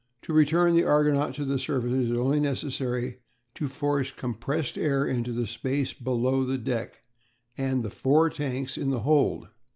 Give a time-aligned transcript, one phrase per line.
[0.23, 3.19] To return the Argonaut to the surface it is only necessary
[3.53, 7.03] to force compressed air into the space below the deck
[7.55, 9.49] and the four tanks in the hold.